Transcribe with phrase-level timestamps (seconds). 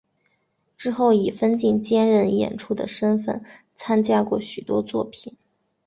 [0.79, 3.43] 之后以分镜兼任演出的身分
[3.75, 5.37] 参加过许多作品。